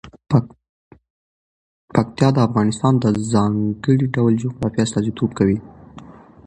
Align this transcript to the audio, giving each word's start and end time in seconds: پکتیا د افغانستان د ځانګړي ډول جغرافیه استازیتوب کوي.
پکتیا 1.93 2.29
د 2.33 2.37
افغانستان 2.47 2.93
د 2.99 3.05
ځانګړي 3.31 4.05
ډول 4.15 4.33
جغرافیه 4.43 4.83
استازیتوب 4.85 5.29
کوي. 5.39 5.57